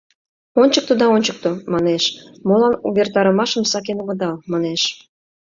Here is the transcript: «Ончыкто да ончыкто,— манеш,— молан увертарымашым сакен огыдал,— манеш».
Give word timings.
«Ончыкто 0.61 0.93
да 1.01 1.05
ончыкто,— 1.15 1.49
манеш,— 1.73 2.03
молан 2.47 2.73
увертарымашым 2.87 3.63
сакен 3.71 3.97
огыдал,— 4.03 4.35
манеш». 4.51 4.81